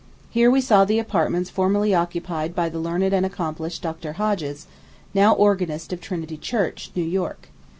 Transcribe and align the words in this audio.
Here 0.31 0.49
we 0.49 0.61
saw 0.61 0.83
the 0.83 0.97
apartments 0.97 1.51
formerly 1.51 1.93
occupied 1.93 2.55
by 2.55 2.69
the 2.69 2.79
learned 2.79 3.13
and 3.13 3.23
accomplished 3.23 3.83
Dr. 3.83 4.13
Hodges, 4.13 4.65
now 5.13 5.33
organist 5.35 5.93
of 5.93 6.01
Trinity 6.01 6.37
Church, 6.37 6.89
New 6.95 7.03
York. 7.05 7.49